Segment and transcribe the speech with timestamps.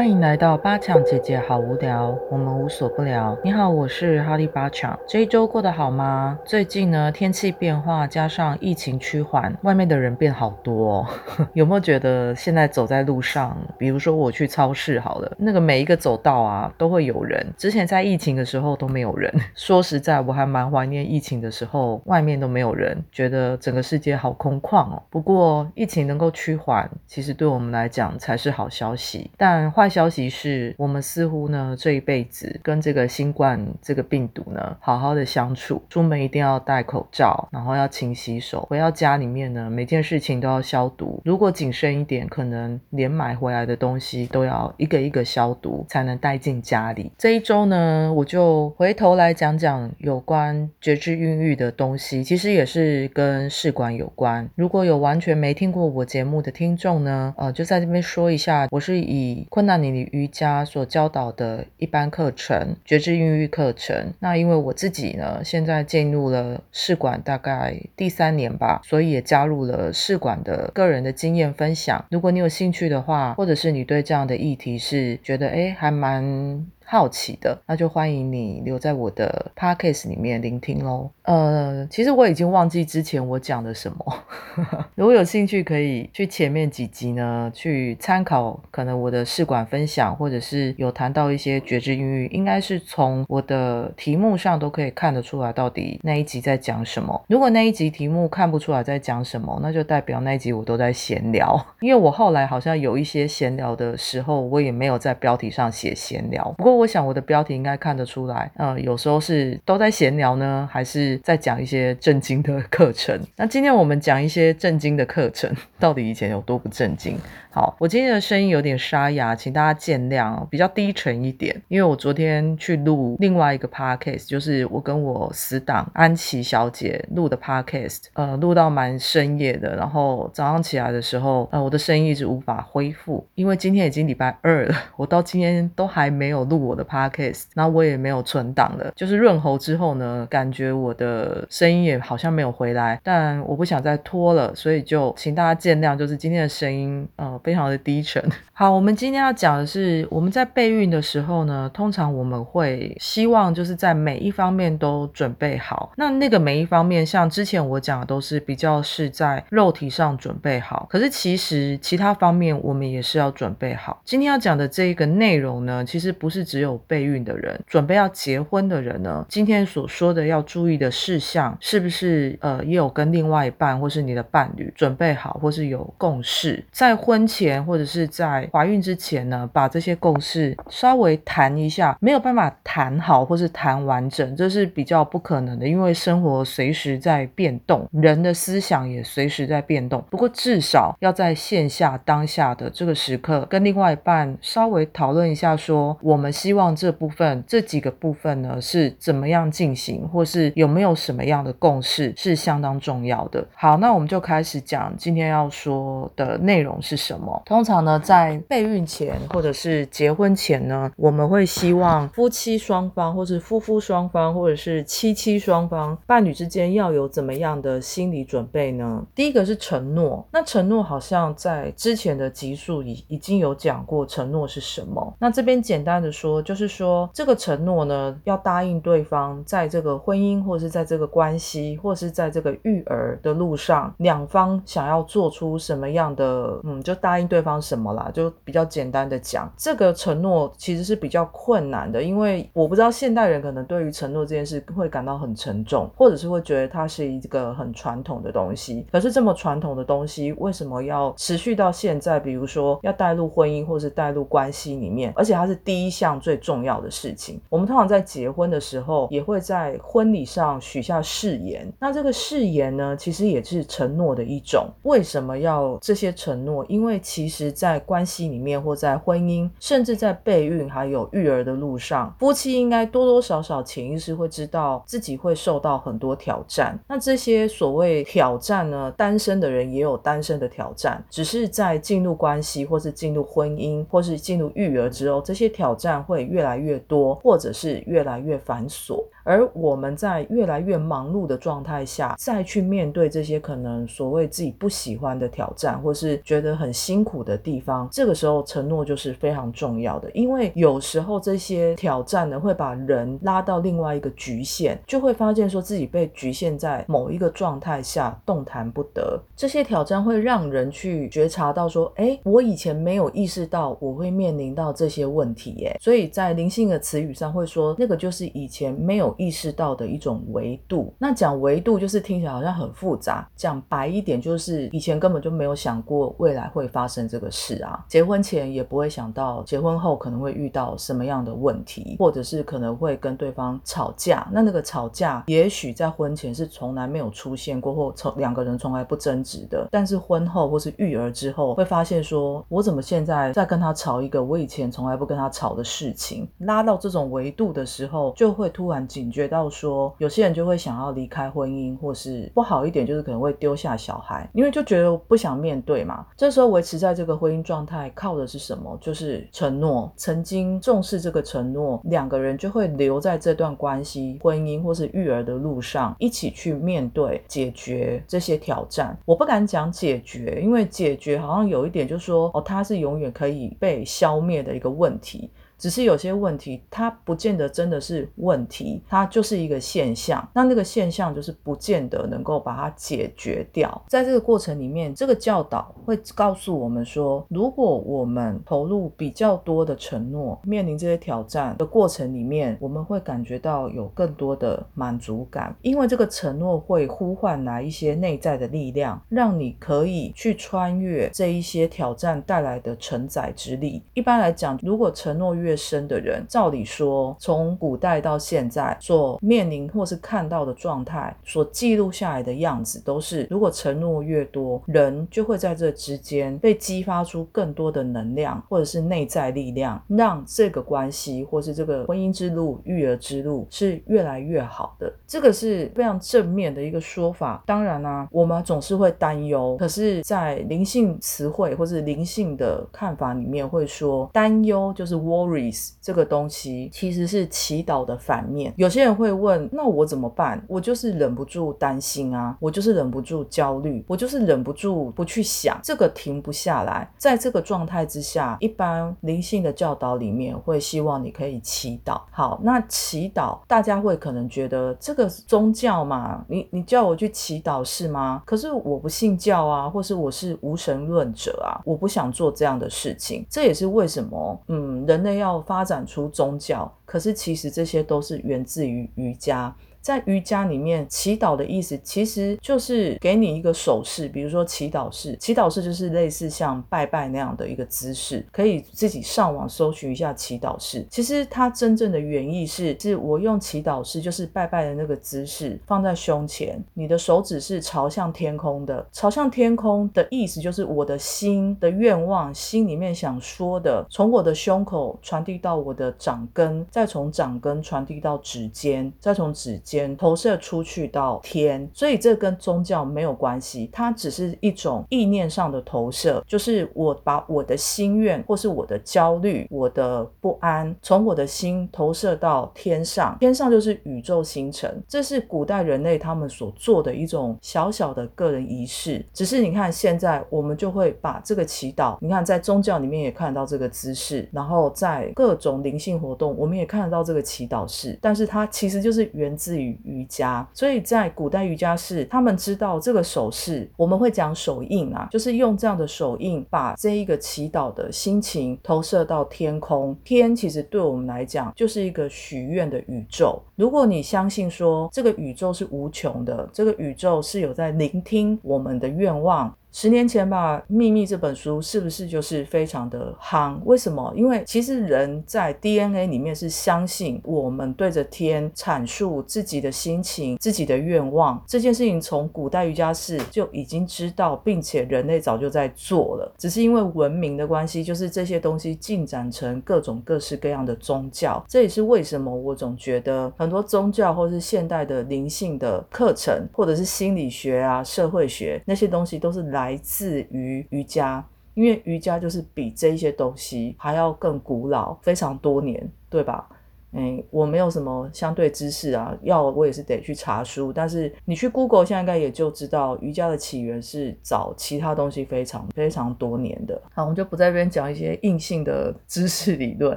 [0.00, 3.36] 欢迎来到八强姐姐好无聊，我们无所不聊。
[3.44, 4.98] 你好，我是哈利八强。
[5.06, 6.38] 这一周过得好吗？
[6.42, 11.06] 最近呢，天气变化加上疫情趋缓，外面的人变好多。
[11.52, 17.46] 有没有觉得现在走在路上，比如说我去超市好了，那个每一个走道啊都会有人。
[17.58, 19.30] 之前在疫情的时候都没有人。
[19.54, 25.02] 说实在，我还蛮怀念疫情的时候，外面都没有人，觉得整个世界好空旷哦。
[25.10, 29.30] 不过疫情能够趋缓，其实对我们来讲才是好消息。
[29.36, 41.20] 但坏消息是我们似乎呢这一辈子跟这个新冠这个病毒呢好好的相处，出门一定要戴口罩，然后要勤洗手，回到家里面呢每件事情都要消毒。
[41.24, 47.10] 如果谨慎一点，可能连买回来的东西都要一个一个消毒才能带进家里。
[47.18, 54.48] 这一周呢，我就回头来讲讲有关觉知孕育的东西，其实也是跟试管有关。
[54.54, 59.69] 如果有完全没听过我节目的听众呢，呃，就在这边说一下，我是以困难。
[59.70, 64.12] 那你瑜伽所教导的一般课程，觉知孕育课程。
[64.18, 72.04] 那因为我自己呢，现在进入了试管大概第三年吧，所以也加入了试管的个人的经验分享。
[72.10, 76.66] 如果你有兴趣的话，或者是你对这样的议题是觉得哎还蛮。
[76.92, 81.08] 好奇的，那就欢迎你留在我的 podcast 里面聆听喽。
[81.22, 84.24] 呃，其实我已经忘记之前我讲的什么，
[84.96, 97.22] 如果有兴趣可以去前面几集呢，去参考可能我的试管分享，或者是有谈到一些觉知孕育，应该是从我的题目上都可以看得出来到底那一集在讲什么。
[97.28, 106.79] 如果那一集题目看不出来在讲什么，那就代表那一集我都在闲聊， 因为我后来好像有一些闲聊的时候，我也没有在标题上写闲聊，不过。
[106.80, 113.18] 我想我的标题应该看得出来，呃，有时候是都在闲聊呢，还是在讲一些正经的课程？
[113.36, 117.18] 那今天我们讲一些正经的课程， 到底以前有多不正经？
[117.52, 147.38] 好，我今天的声音有点沙哑，请大家见谅，比较低沉一点，因为我昨天去录另外一个 podcast，就是我跟我死党安琪小姐录的 podcast，呃，录到蛮深夜的，然后早上起来的时候，呃，我的声音一直无法恢复，因为今天已经礼拜二了，我到今天都还没有录我的 podcast，那我也没有存档了，就是润喉之后呢，感觉我的声音也好像没有回来，但我不想再拖了，所以就请大家见谅，就是今天的声音，呃。
[147.42, 148.22] 非常的低沉。
[148.52, 155.90] 好，我们今天要讲的是，我们在备孕的时候呢，通常我们会希望就是在每一方面都准备好。
[155.96, 160.86] 那那个每一方面，像之前我讲的，都是比较是在肉体上准备好。
[160.90, 164.02] 可是其实其他方面我们也是要准备好。
[164.04, 177.30] 今天要讲的这一个内容呢，其实不是只有备孕的人，准备要结婚的人呢，今天所说的要注意的事项，是不是呃也有跟另外一半或是你的伴侣准备好，或是有共识，在婚。
[177.30, 190.04] 前或者是在怀孕之前呢，把这些共识稍微谈一下，没有办法谈好或是谈完整，这是比较不可能的，因为生活随时在变动，人的思想也随时在变动。
[190.10, 203.46] 不过至少要在线下当下的这个时刻，跟另外一半稍微讨论一下，说我们希希望这部分这几个部分呢是怎么样进行，或是有没有什么样的共识，是相当重要的。
[203.54, 207.40] 好，那我们就开始讲今天要说的内容是什么。
[207.46, 219.06] 通常呢，在备孕前或者是结婚前呢，我们会希望夫妻双方，或是夫妇双方，或者是妻妻双方伴侣之间要有怎么样的心理准备呢？
[219.14, 220.26] 第一个是承诺。
[220.32, 225.14] 那承诺好像在之前的集数已已经有讲过，承诺是什么？
[225.20, 237.30] 那这边简单的说，就是说这个承诺呢，要答应对方，在这个婚姻或者是在这个关系，或是在这个育儿的路上，两方想要做出什么样的，嗯，就答应。
[237.30, 238.10] 对方什么啦？
[238.12, 248.84] 就比较简单的讲，这个承诺其实是比较困难的，因为我不知道现代人可能对于承诺这件事会感到很沉重，或者是会觉得它是一个很传统的东西。
[248.90, 252.18] 可是这么传统的东西，为什么要持续到现在？
[252.18, 257.40] 比如说要带入婚姻，或是带入关系里面，而且它是第一项最重要的事情。
[257.48, 261.66] 我们通常在结婚的时候，也会在婚礼上许下誓言。
[261.78, 264.68] 那这个誓言呢，其实也是承诺的一种。
[264.82, 266.64] 为什么要这些承诺？
[266.68, 276.78] 因为其实，在关系里面，或在婚姻，甚至在备孕还有育儿的路上，夫妻应该多多少少潜意识会知道自己会受到很多挑战。
[276.86, 278.92] 那这些所谓挑战呢？
[278.96, 289.04] 单身的人也有单身的挑战，只是在进入关系，或是进入婚姻，或是进入育儿之后，这些挑战会越来越多，或者是越来越繁琐。
[289.24, 300.10] 而我们在越来越忙碌的状态下，再去面对这些可能所谓自己不喜欢的挑战，或是觉得很辛苦的地方，这个时候承诺就是非常重要的。
[300.12, 309.20] 因为有时候这些挑战呢，会把人拉到另外一个局限，就会发现说自己被局限在某一个状态下，动弹不得。
[309.36, 315.76] 这些挑战会让人去觉察到说，哎，我以前没有意识到我会面临到这些问题，耶。
[315.80, 319.20] 所以在灵性的词语上会说，那个就是以前没有有。
[319.20, 323.28] 意识到的一种维度，那讲维度就是听起来好像很复杂。
[323.36, 327.84] 讲白一点，就是以前根本就没有想过未来会发生这个事啊。
[327.86, 334.26] 结婚前也不会想到结婚后可能会遇到什么样的问题，或者是可能会跟对方吵架。
[334.32, 339.68] 那那个吵架，也许在婚前是从来没有出现过，或从两个人从来不争执的。
[339.70, 346.26] 但是婚后或是育儿之后，会发现说，我怎么现在在跟他吵一个我以前从来不跟他吵的事情？
[346.38, 349.10] 拉到这种维度的时候，就会突然紧。
[349.10, 356.06] 觉到说，有些人就会想要离开婚姻，或是不好一点，就是可能会丢下小孩，因为就觉得不想面对嘛。
[356.16, 358.78] 这时候维持在这个婚姻状态，靠的是什么？
[358.80, 359.92] 就是承诺。
[359.96, 368.96] 曾经重视这个承诺，两个人就会留在这段关系、婚姻或是育儿的路上，一起去面对、解决这些挑战。
[369.04, 375.30] 我不敢讲解决，因为解决好像有一点，就是说，哦，它是永远可以被消灭的一个问题。
[375.60, 380.26] 只是有些问题，它不见得真的是问题，它就是一个现象。
[380.34, 383.84] 那那个现象就是不见得能够把它解决掉。
[383.86, 403.82] 在这个过程里面，这个教导会告诉我们说，如果我们投入比较多的承诺，面临这些挑战的过程里面，我们会感觉到有更多的满足感，因为这个承诺会呼唤来一些内在的力量，让你可以去穿越这一些挑战带来的承载之力。
[403.92, 424.92] 一般来讲，如果承诺越越深的人，照理说，从古代到现在所面临或是看到的状态，所记录下来的样子，都是如果承诺越多，人就会在这之间被激发出更多的能量，或者是内在力量，让这个关系或是这个婚姻之路、育儿之路是越来越好的。
[425.04, 427.42] 这个是非常正面的一个说法。
[427.44, 435.39] 当然呢，我们总是会担忧，可是，在灵性词汇或是灵性的看法里面，会说担忧就是 worry。
[435.80, 438.52] 这个东西其实是祈祷的反面。
[438.56, 440.44] 有些人会问：那我怎么办？
[440.48, 446.92] 我就是忍不住担心啊，我就是忍不住焦虑，我就是忍不住不去想，这个停不下来。
[446.98, 452.00] 在这个状态之下，一般灵性的教导里面会希望你可以祈祷。
[452.10, 458.22] 好，那祈祷大家会可能觉得这个宗教嘛，你你叫我去祈祷是吗？
[458.26, 463.24] 可是我不信教啊，或是我是无神论者啊，我不想做这样的事情。
[463.30, 465.29] 这也是为什么，嗯，人类要。
[465.30, 469.54] 要发展出宗教，可是其实这些都是源自于瑜伽。
[469.80, 475.16] 在瑜伽里面，祈祷的意思其实就是给你一个手势，比如说祈祷式。
[475.16, 480.86] 祈祷式就是类似像拜拜那样的一个姿势，可以自己上网搜寻一下祈祷式。
[480.90, 488.86] 其实它真正的原意是，是我用祈祷式，就是拜拜的那个姿势，放在胸前，你的手指是朝向天空的。
[488.92, 499.58] 朝向天空的意思就是我的心的愿望，心里面想说的，从我的胸口传递到我的掌根，再从掌根传递到指尖，再从指。
[499.70, 519.06] 间投射出去到天，所以这跟宗教没有关系，它只是一种意念上的投射，就是我把我的心愿或是我的焦虑、我的不安，从我的心投射到天上，天上就是宇宙星辰，这是古代人类他们所做的一种小小的个人仪式。
[519.12, 529.78] 只是你看现在我们就会把这个祈祷，你看在宗教里面也看得到这个姿势，然后在各种灵性活动我们也看得到这个祈祷式，但是它其实就是源自于于。
[529.90, 539.96] 瑜伽，所以在古代瑜伽是他们知道这个手势，我们会讲手印啊，就是用这样的手印把这一个祈祷的心情投射到天空。
[540.04, 543.42] 天其实对我们来讲就是一个许愿的宇宙。
[543.56, 549.52] 如果你相信说这个宇宙是无穷的，这个宇宙是有在聆听我们的愿望。
[549.72, 553.56] 十年前吧，《秘密》这本书是不是就是非常的夯？
[553.64, 554.12] 为什么？
[554.16, 566.34] 因为其实人在 DNA 里面是相信我们对着天阐述自己的心情、自己的愿望这件事情，从古代瑜伽士就已经知道，并且人类早就在做了。
[566.36, 571.42] 只是因为文明的关系，就是这些东西进展成各种各式各样的宗教。
[571.48, 579.59] 这也是为什么我总觉得很多宗教或是现代的灵性的课程，或者是心理学啊、社会学那些东西都是来。
[579.60, 581.22] 来自于瑜伽。
[581.52, 586.48] 因为瑜伽就是比这些东西还要更古老，非常多年，对吧？
[586.92, 590.72] 嗯，我没有什么相对知识啊，要我也是得去查书。
[590.72, 596.80] 但是你去 Google，现在应该也就知道瑜伽的起源是早其他东西非常非常多年的。
[596.92, 599.96] 好，我们就不在这边讲一些硬性的 知识理论。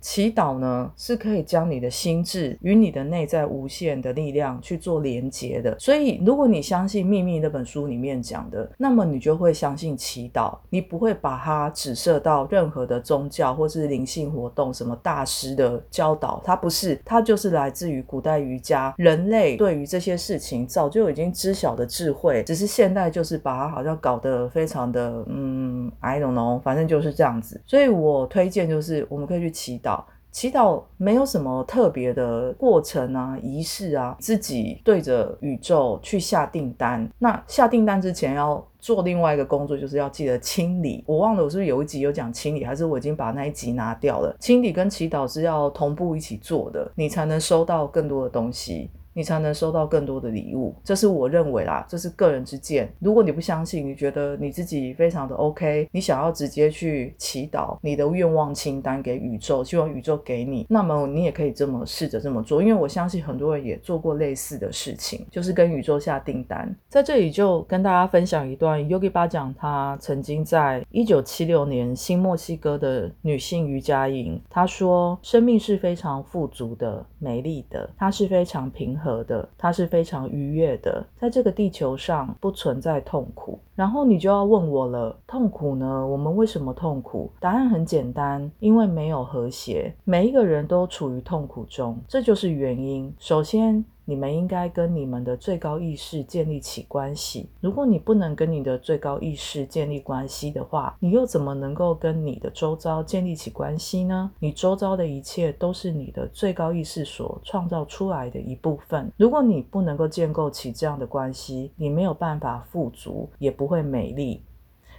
[0.00, 5.78] 祈祷呢是可以将你的心智与你的内在无限的力量去做连接的。
[5.78, 16.77] 所以，如果你相信《秘密》那本书里面讲的，那么你就会相信祈祷，你不会把它指涉到任何的宗教或是灵性活动，什么大师的教导，它不是。
[16.78, 27.60] 是，它就是来自于古代瑜伽，人类对于这些事情早就已经知晓的智慧，只是现代就是把它好像搞得非常的，嗯，I don't know，反正就是这样子。
[27.66, 30.02] 所以我推荐就是我们可以去祈祷。
[30.38, 37.10] 祈祷没有什么特别的过程啊，仪式啊，自己对着宇宙去下订单。
[37.18, 41.02] 那下订单之前要做另外一个工作，就是要记得清理。
[41.08, 44.32] 我忘了我是不是有一集有讲清理，还是我已经把那一集拿掉了？
[44.38, 48.88] 清理跟祈祷是要同步一起做的，你才能收到更多的东西。
[49.18, 52.88] 你才能收到更多的礼物，这是我认为啦，这是个人之见。
[53.00, 62.62] 如果你不相信，你觉得你自己非常的 OK，你想要直接去祈祷你的愿望清单给宇宙，希望宇宙给你，那么你也可以这么试着这么做。
[62.62, 66.72] 因为我相信很多人也做过类似的事情，就是跟宇宙下订单。
[66.88, 79.24] 在这里就跟大家分享一段 Yogi 巴讲他曾经在一九七六年新墨西哥的女性瑜伽营，他说：生命是非常富足的、美丽的，它是非常平衡和。
[79.24, 83.58] 的，它是非常愉悦的，在这个地球上不存在痛苦。
[83.74, 86.06] 然后你就要问我了，痛苦呢？
[86.06, 87.30] 我们为什么痛苦？
[87.40, 89.94] 答案很简单，因为没有和谐。
[90.04, 93.12] 每一个人都处于痛苦中，这就是原因。
[93.18, 93.84] 首先。
[94.08, 97.46] 你们应该跟你们的最高意识建立起关系。
[97.60, 104.30] 如果你不能跟你的最高意识建立关系的话，你又怎么能够跟你的周遭建立起关系呢？
[104.38, 109.12] 你周遭的一切都是你的最高意识所创造出来的一部分。
[109.18, 114.42] 如果你不能够建构起这样的关系，你没有办法富足，也不会美丽。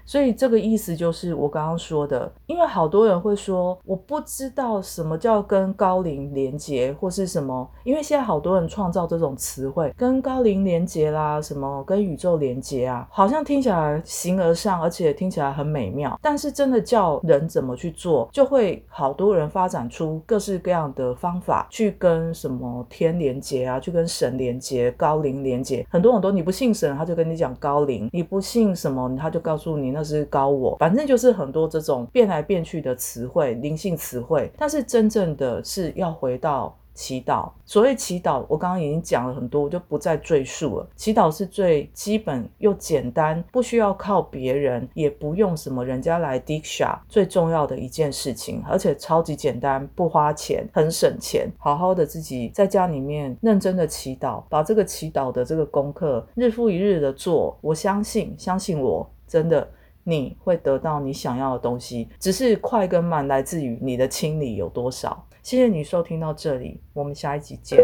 [0.09, 16.19] 所以这个意思就是我刚刚说的，因为好多人会说我不知道什么叫跟高龄连接或是什么，因为现在好多人创造这种词汇，跟高龄连接啦，什么跟宇宙连接啊，好像听起来形而上，而且听起来很美妙。
[16.23, 25.85] 但是真的叫人怎么去做，就会好多人发展出各式各样的方法去跟什么天连接啊，去跟神连接、高龄连接。
[25.87, 29.98] 很多很多，你不信神，他就跟你讲高龄；你不信什么，他就告诉你那。
[29.99, 34.49] 那是高我，反正就是很多这种变来变去的词汇，灵性词汇。
[34.57, 37.51] 但是真正的是要回到祈祷。
[37.65, 40.87] 所谓祈祷，我刚刚已经讲了很多，我就不再赘述了。
[40.95, 51.51] 祈祷是最基本又简单，不需要靠别人，也不用什么人家来 diksha，最重要的一件事情，而且超级简单，不花钱，很省钱。
[51.57, 57.57] 好好的自己在家里面认真的祈祷，把这个祈祷的这个功课日复一日的做。
[57.59, 59.67] 我相信，相信我，真的。
[60.09, 65.25] 你会得到你想要的东西只是快跟慢来自于你的清理有多少。
[65.43, 67.79] 谢谢你收听到这里我们下一集见。